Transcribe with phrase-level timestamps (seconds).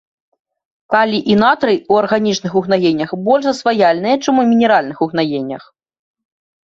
[0.93, 5.63] Калій і натрый у арганічных угнаеннях больш засваяльныя, чым у мінеральных угнаеннях.